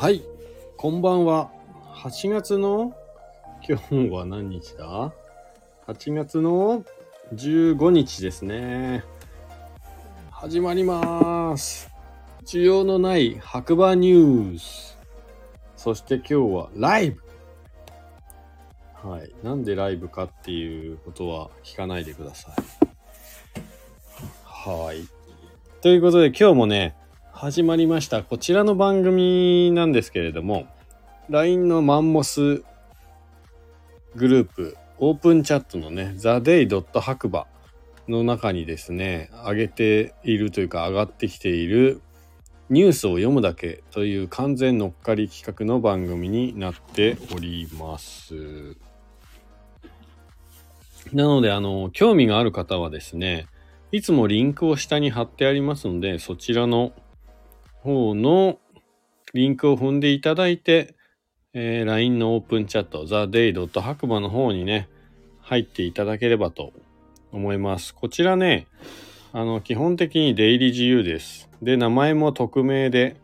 [0.00, 0.24] はい、
[0.78, 1.50] こんばんは。
[1.94, 2.96] 8月の、
[3.68, 5.12] 今日は何日だ
[5.86, 6.82] ?8 月の
[7.34, 9.04] 15日ですね。
[10.30, 11.90] 始まります。
[12.46, 14.96] 需要のない白馬ニュース。
[15.76, 17.20] そして今日はライブ。
[19.06, 19.30] はい。
[19.42, 22.54] なんでライブかっていうことは聞かないでください。
[24.46, 25.06] はい。
[25.82, 26.96] ということで今日もね、
[27.40, 28.22] 始まりました。
[28.22, 30.66] こちらの番組なんですけれども、
[31.30, 32.62] LINE のマンモス
[34.14, 37.00] グループ、オープンチャットのね、theday.
[37.00, 37.46] 白馬
[38.08, 42.02] の中にですね、上げているというか上がってきている
[42.68, 48.76] ニュースを読むだけという完全乗っかり企画の番組になっております。
[51.14, 53.46] なので、あの、興味がある方はですね、
[53.92, 56.92] いつもリンクを下に貼ってありますので、そちらの
[57.82, 58.58] 方の
[59.32, 60.94] リンクを踏んでいただいて、
[61.52, 63.80] えー LINE のオープンチャット、theday.
[63.80, 64.88] 白馬の方にね、
[65.40, 66.72] 入っていただければと
[67.32, 67.94] 思います。
[67.94, 68.66] こちらね、
[69.32, 71.48] あの、基本的に出入り自由です。
[71.62, 73.16] で、名前も匿名で、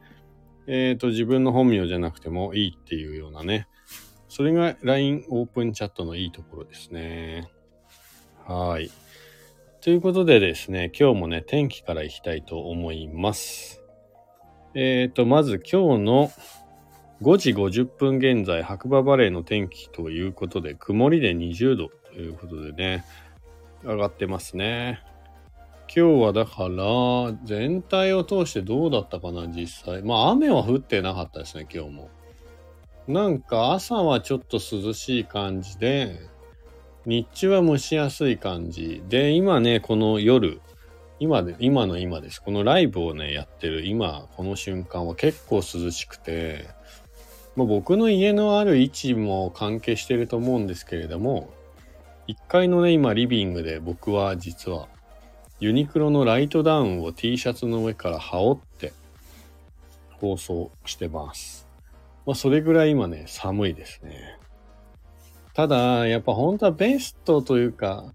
[0.66, 3.68] えっ、と、自分の本名じゃなくてもいいっていうようなね、
[4.28, 7.48] それが LINE オープンチャットのいいところですね。
[8.44, 8.90] はい。
[9.80, 13.85] ということでですね、今日もね、天気からいきたいと思います。
[14.78, 16.30] えっ、と、まず今日の
[17.22, 23.02] 5時50分現在、白馬バレーの天気ということで、曇りで20度ということでね、
[23.82, 25.00] 上がってますね。
[25.88, 30.02] 今日はだから、全体を通してどうだったかな、実際。
[30.02, 32.10] まあ、雨は降ってなかったですね、今日も。
[33.08, 36.20] なんか朝はちょっと涼しい感じで、
[37.06, 39.02] 日中は蒸しやすい感じ。
[39.08, 40.60] で、今ね、この夜、
[41.18, 42.42] 今で、今の今です。
[42.42, 46.68] このライブをね、やってる今、この瞬間は結構涼しくて、
[47.56, 51.48] まあ、僕の家のある位置も関係してると思うんですけれども、
[52.28, 54.88] 1階のね、今リビングで僕は実は
[55.58, 58.92] ユニクロのライトダウンを T シャツの上から羽織って
[60.20, 61.66] 放送してます。
[62.26, 64.38] まあ、それぐらい今ね、寒いですね。
[65.54, 68.12] ただ、やっぱ本当はベストというか、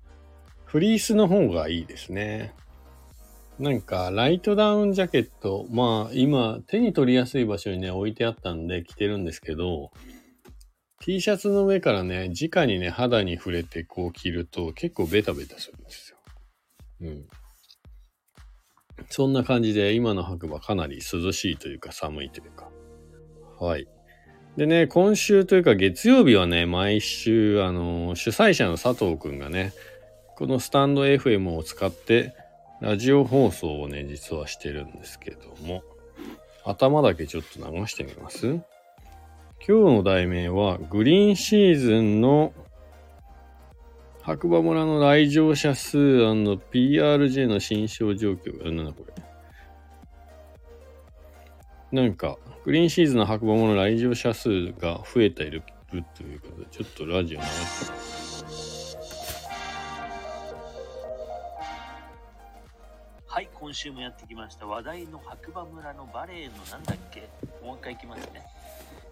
[0.66, 2.54] フリースの方がいいですね。
[3.60, 9.92] なんか、ライトダウンジャケット、まあ、今、手に取りやすい場所にね、置いてあったんで着てるんですけど、
[11.02, 16.18] T シャツの上からね、直にね、肌に触れてこう着ると結構ベタベタするんですよ。
[17.02, 17.28] うん。
[19.10, 22.70] そんな感じで、今の白馬かなり涼しいというか寒いというか。
[23.60, 23.88] はい。
[24.58, 29.74] でね、今週というか月曜日はね、毎週、あの、主催者の佐藤くんがね、
[30.36, 32.36] このスタンド FM を使って、
[32.82, 35.84] ラジオ放送をね、実はしてるんですけども、
[36.66, 38.48] 頭だけちょっと流してみます？
[38.48, 38.64] 今
[39.66, 42.54] 日の題名は、グリーンシーズンの
[44.24, 48.68] 白馬村の来場者数 &PRJ の新商状況。
[48.68, 49.06] あなんだこ
[51.92, 52.02] れ。
[52.02, 58.31] なんか、グリーンシーズンの白馬村の来場者数が増えているということで、ちょっとラジオ流してみます
[63.72, 64.66] 今週もやってきました。
[64.68, 67.30] 話題の白馬村のバレエのなんだっけ？
[67.64, 68.46] もう一回いきますね。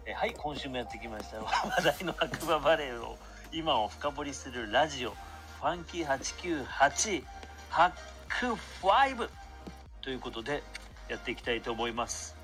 [0.05, 1.37] えはい、今週もやってきました。
[1.39, 3.17] 話題の白馬バレエを
[3.53, 7.23] 今を深掘りするラジオ、ファンキー898、
[7.69, 7.91] ハッ
[8.27, 8.47] ク
[8.85, 9.29] 5
[10.01, 10.61] ということで
[11.07, 12.35] やっていきたいと思います。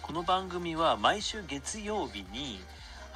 [0.00, 2.64] この番組は毎週月曜日に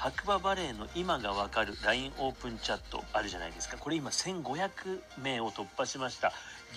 [0.04, 3.78] 白馬バレーの今がわかる LINE オープンチャットあるじゃないですか。
[3.78, 6.30] これ今1500名を突破しました。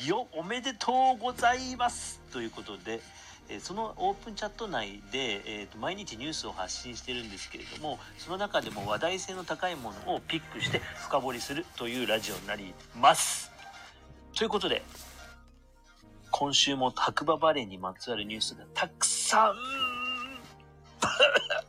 [0.07, 2.21] よおめでとうございます。
[2.31, 3.01] ということで、
[3.59, 13.51] そのオープンチャット内で、えーと毎日ニュースを発信してるんですけれどもその中でも話題性の高いものをピックして深掘りするというラジオになります。
[14.37, 14.83] ということで
[16.31, 19.55] 今週も白馬バレーにまつわるニュースがたくさん。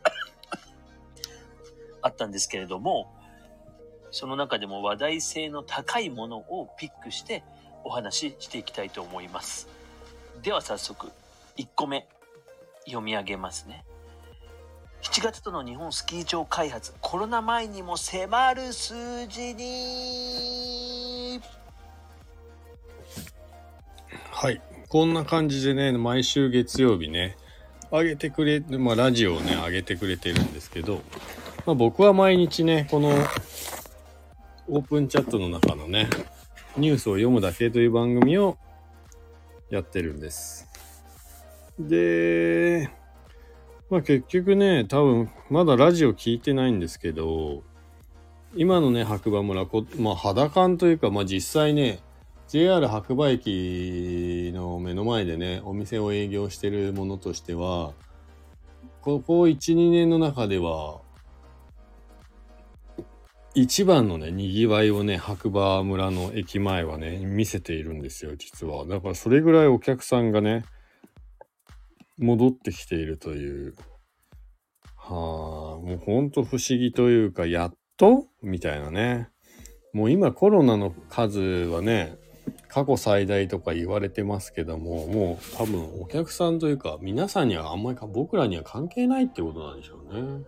[2.09, 3.13] あったんですけれども
[4.11, 7.45] その中でも話題性の高いものをピックして
[7.85, 9.69] お話ししていきたいと思います。
[10.43, 11.09] では早速
[11.57, 12.07] 1個目
[12.87, 13.85] 読み上げますね。
[15.03, 21.41] 7月との日本スキー場開発コロナ前にも迫る数字に。
[24.31, 24.61] はい。
[24.89, 27.37] こんな感じでね、毎週月曜日ね、
[27.91, 31.03] 上げてくれ、まあラジオをね、上げてくれてるんですけど、
[31.69, 33.11] まあ僕は毎日ね、この
[34.69, 36.09] オープンチャットの中のね、
[36.79, 38.57] ニュースを読むだけという番組を
[39.69, 40.67] やってるんです。
[41.79, 42.89] で、
[43.91, 47.63] まあ結局ね、多分まだラジオ聞いてないんですけど、
[48.57, 51.99] 今のね、白馬村、こまあ肌感というか、まあ実際ね、
[52.49, 57.93] JR 白馬駅の目の前でね、お店を営業してるものとしては、
[59.03, 61.07] ここ1、2年の中では、
[63.61, 68.87] 一番のね、賑わいをね、白馬村の駅前はね、見せているんですよ、実は。
[68.87, 70.65] だからそれぐらいお客さんがね、
[72.19, 73.75] 戻ってきているという。
[74.95, 78.27] はあ、もうほんと不思議というか、やっと？
[78.43, 79.29] みたいなね。
[79.93, 82.17] もう今コロナの数はね、
[82.69, 90.45] 過去最大とか言われてますけども、もう多分お客さんというか、皆さんにはあんまりか僕らには関係ないってことなんでしょうね。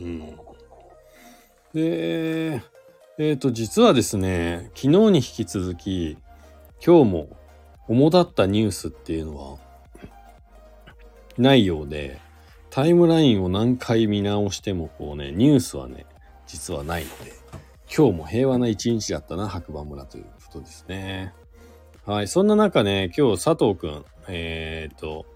[0.00, 0.20] うん。
[1.72, 2.62] で、
[3.18, 6.18] えっ、と、実はですね、昨日に引き続き、
[6.84, 7.28] 今日も
[7.88, 9.58] 主だったニュースっていうのは、
[11.38, 12.20] ないようで、
[12.70, 16.06] タイムラインを何回見直してもこうね、ニュースはね、
[16.46, 17.32] 実はないので、
[17.94, 21.32] 今日も平和な一日だったな、白馬村ということですね。
[22.04, 22.28] はい。
[22.28, 25.26] そんな中ね、今日佐藤くん、えっ、と、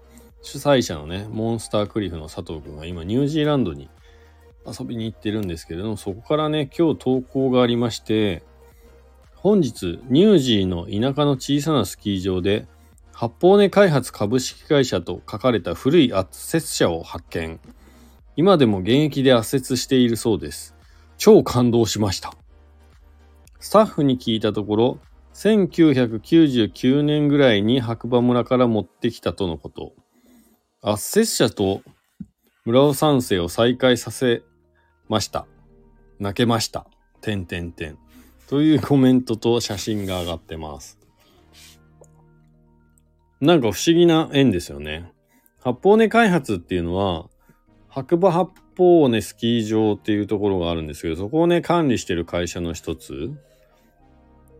[0.41, 3.89] 主催者のね、モンスタークリフの佐藤くんが今ニュージーランドに
[4.65, 8.43] 遊びに行ってるんですけれども、そこからね、今日投稿がありまして、
[9.35, 12.67] 本日、ニュージーの田舎の小さなスキー場で、
[13.11, 17.59] 八方根開発株式会社と書かれた古い圧雪車を発見。
[18.35, 20.75] 今でも現役で圧雪しているそうです。
[21.17, 22.33] 超感動しました。
[23.59, 24.99] スタッフに聞いたところ、
[25.33, 29.93] 1999年ぐらいに白馬村から持ってきたとのこと。
[30.81, 31.81] 圧雪車と
[32.65, 34.43] 村尾三世を再開させ
[35.11, 35.45] ました。
[36.19, 36.87] 泣けました。
[37.19, 37.97] てんてんてん。
[38.47, 40.97] というコメントと写真が上がってます。
[43.41, 45.11] なんか不思議な縁ですよね。
[45.59, 47.27] 八方根開発っていうのは、
[47.89, 53.31] 白馬八方根スキー場っていうところがあるんですけど、そこをね、管理してる会社の一つ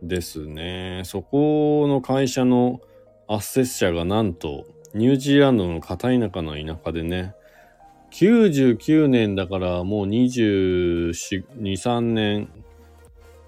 [0.02, 1.00] ですね。
[1.06, 2.80] そこの会社の
[3.26, 7.34] 圧雪車がなんと、ニュージーランドの片田舎の田舎でね、
[8.12, 12.48] 99年だからもう24、2、3年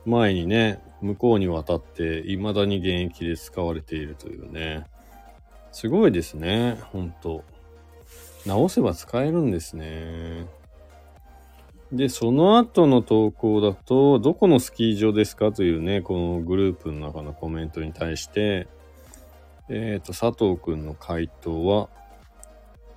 [0.06, 4.86] 前にね、向こうに渡って未だに現役で使われているというね。
[5.70, 7.44] すごいですね、ほんと。
[8.46, 10.46] 直せば使えるんですね。
[11.92, 18.66] で、その後の投稿だと、どこのスキー場ですかというね、このグループの中のコメントに対して、
[19.68, 21.88] えっ、と、佐藤くんの回答は、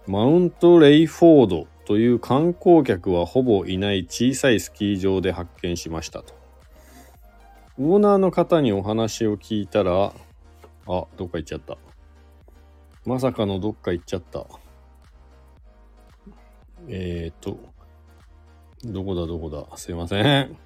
[0.07, 6.33] マウントレイフォードという観光客はほぼいない小さいスキー場で発見しましたと。
[7.77, 10.13] オーナーの方にお話を聞いたら、
[10.88, 11.77] あ、どっか行っちゃった。
[13.06, 14.45] まさかのどっか行っちゃった。
[16.88, 17.60] えーと、
[18.86, 19.77] どこだどこだ。
[19.77, 20.57] すいません。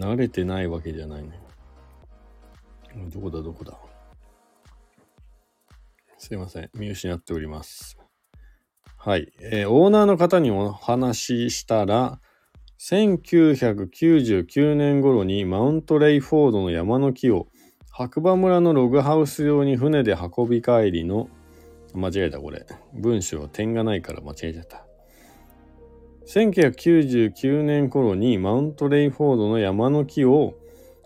[0.00, 1.38] 慣れてないわけじゃないね。
[3.12, 3.78] どこだどこだ。
[6.18, 6.70] すいません。
[6.74, 7.99] 見失っております。
[9.02, 9.32] はい。
[9.40, 12.20] えーオーナーの方にお話ししたら、
[12.78, 17.46] 1999年頃にマウントレイフォードの山の木を
[17.90, 21.30] 白馬村のログハウス用に船で運び帰りの、
[21.94, 22.66] 間違えたこれ。
[22.92, 24.84] 文章は点がないから間違えちゃった。
[26.26, 30.52] 1999年頃にマウントレイフォードの山の木を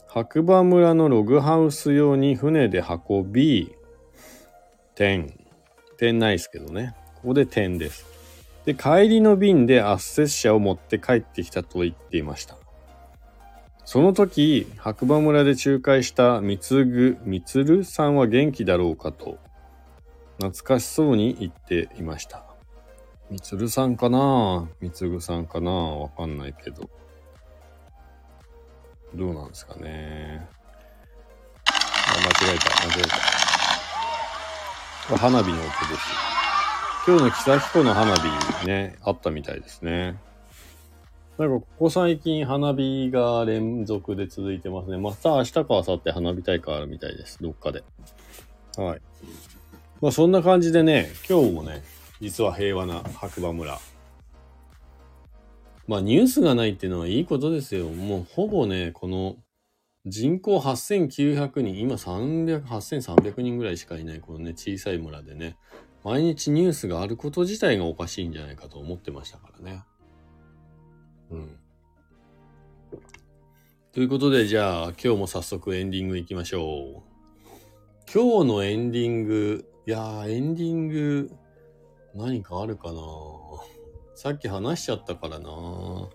[0.08, 3.72] 白馬村のログハウス用に船で運び、
[4.96, 5.32] 点。
[5.96, 6.96] 点ないですけどね。
[7.24, 8.04] ここで点です。
[8.66, 12.58] で、帰りの便で圧雪車を持って帰ってきたと言っていました。
[13.86, 19.38] その時、白馬村で仲介した三つぐ、みつるさんは元気だろうかと、
[20.36, 22.44] 懐かしそうに言っていました。
[23.30, 24.68] みつるさんかな？
[24.82, 25.70] みつぐさんかな？
[25.70, 26.90] わかんないけど。
[29.14, 30.46] どうなんですかね？
[31.64, 31.70] あ、
[32.44, 33.02] 間違えた、間違え
[35.08, 35.16] た。
[35.16, 36.43] 花火の音です。
[37.06, 40.18] 今日の木崎湖の花火ね、あったみたいですね。
[41.36, 44.96] なんかここ最近花火が連続で続いてますね。
[44.96, 47.42] また明日か明後日花火大会あるみたいです。
[47.42, 47.84] どっかで。
[48.78, 49.02] はい。
[50.00, 51.82] まあそんな感じでね、今日もね、
[52.22, 53.78] 実は平和な白馬村。
[55.86, 57.90] まあニュースがないっていうのはいいことですよ。
[57.90, 59.36] もうほぼね、この
[60.06, 65.58] 人口8900人、今300、8300人ぐらいしかいないこのね、小さい村でね、
[66.04, 69.82] 毎日ニュースがあること自体がおかしいんじゃないかと思ってましたからね。
[71.30, 71.58] うん。
[73.92, 77.14] ということで、じゃあ今日も早速エンディングいきましょう。
[78.12, 81.30] 今日のエンディングいやー、エンディング、
[82.14, 83.00] 何かあるかな
[84.14, 86.10] さっき話しちゃったからなそ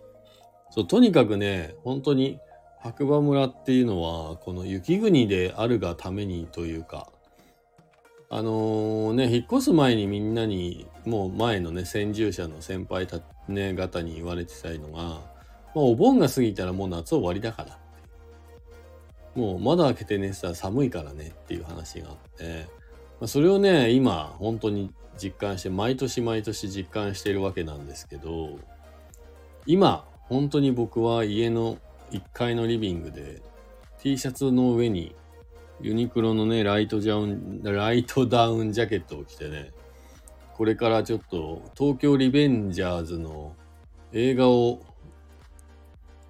[0.77, 2.39] う、とにかくね、本当に
[2.79, 7.11] 白馬村っていうのは、この雪国であるがためにというか、
[8.31, 15.21] あのーね、引っ越す前にみんなに、もう前のね、先住者の先輩た、ね、方に言われてたいのが、ま
[15.75, 17.79] あ、お盆が過ぎたらもう夏終わりだから。
[19.33, 22.67] もう窓開けて寝てたら寒いからねっていう話があって、
[23.19, 28.59] まあ、それをね、今、本当に実感して、毎年毎年実感しているわけなんですけど、
[29.65, 31.79] 今、本当に僕は家の
[32.11, 33.41] 1階のリビングで
[33.99, 35.15] T シャツの上に
[35.81, 39.71] ユニクロのね、ライトジャウン、ライトダウンジャケットを着てね、
[40.53, 43.55] これからちょっと東京リベンジャーズの
[44.11, 44.81] 映画を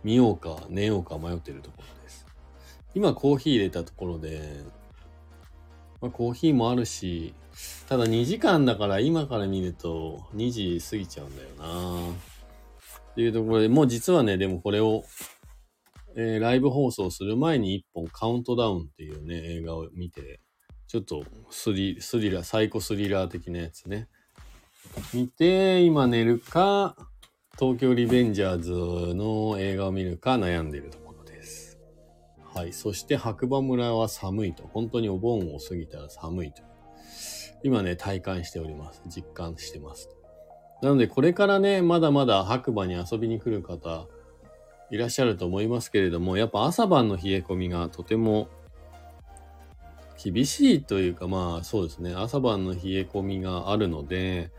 [0.03, 2.27] 見ようか寝ようか迷ってるところです。
[2.93, 4.61] 今コーヒー入れたところで、
[5.99, 7.33] まあ、コーヒーもあるし、
[7.87, 12.11] ただ2時間だから今から見ると2時過ぎちゃうんだよな
[13.11, 15.03] っていうところで、もう実はね、でもこれを、
[16.15, 20.41] えーライブ放送する前に1本カウントダウンっていうね、映画を見て、
[20.87, 24.07] ちょっとスリスリラー、サイコスリラー的なやつね。
[25.13, 26.95] 見て、今寝るか、
[27.59, 31.77] 東京リベンジャーズの映画を見るか悩んでいるところです。
[32.53, 32.73] はい。
[32.73, 34.63] そして白馬村は寒いと。
[34.67, 36.63] 本当にお盆を過ぎたら寒いと。
[37.63, 39.01] 今ね、体感しております。
[39.07, 40.09] 実感してます。
[40.81, 44.07] なので、これからね、まだまだ白馬に遊びに来る方、
[44.91, 48.47] いらっしゃると思いますけれども、やっぱ朝晩の冷え込みがとても
[50.21, 54.51] 厳しいというか、まあそうですね、朝晩の冷え込みがあるので、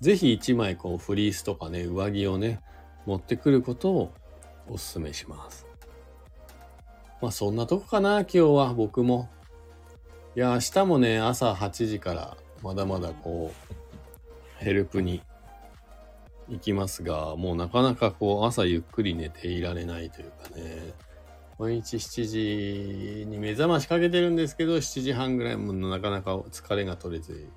[0.00, 2.60] ぜひ一枚こうフリースとかね、上着をね、
[3.06, 4.12] 持ってくることを
[4.68, 5.66] お勧めします。
[7.22, 9.28] まあそんなとこかな、今日は僕も。
[10.34, 13.76] いや、明日もね、朝8時からまだまだこう、
[14.58, 15.22] ヘルプに
[16.48, 20.94] 行きますが、もうなかなかこう朝ゆっくり寝ていられないというかね、
[21.58, 27.48] 毎日7時に目覚ましかけてるんですけど、7時半ぐらいもなかなか疲れが取れず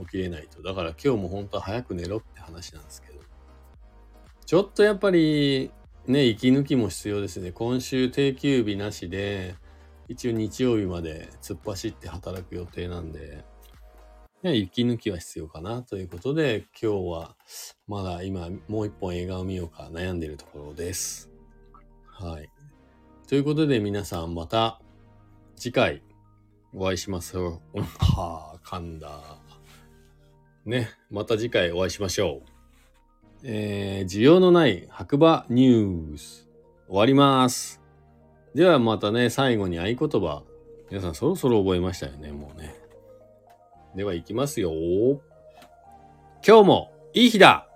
[0.00, 0.62] 起きれないと。
[0.62, 3.20] だから今日も本当は早く寝ろって話なんですけど。
[4.44, 5.72] ちょっとやっぱり
[6.06, 7.50] ね、息抜きも必要ですね。
[7.50, 9.54] 今週定休日なしで、
[10.06, 13.42] 一応日曜日まで突っ走って働く予定なんで、
[14.44, 17.34] ね、息抜きは必要かなということで、今日は
[17.88, 21.30] まだ今もう一本映画を見ようか悩んでいるところです。
[22.06, 22.50] はい。
[23.26, 24.82] ということで皆さんまた
[25.56, 26.02] 次回
[26.74, 27.62] お会いしますよ。
[27.98, 29.38] はあ、噛んだ。
[30.66, 32.48] ね、また次回お会いしましょう。
[33.44, 36.50] えー、需要のない白馬ニュース
[36.86, 37.80] 終わります。
[38.54, 40.42] ではまたね、最後に合言葉。
[40.90, 42.83] 皆さんそろそろ覚えましたよね、もうね。
[43.94, 44.72] では行きますよ。
[46.46, 47.68] 今日もいい日だ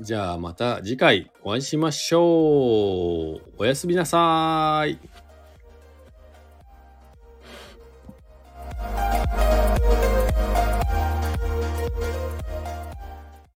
[0.00, 3.52] じゃあまた次回お会いしましょう。
[3.58, 4.98] おやすみなさーい。